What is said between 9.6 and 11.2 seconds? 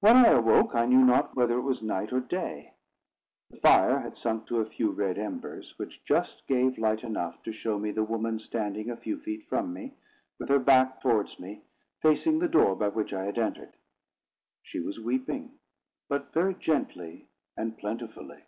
me, with her back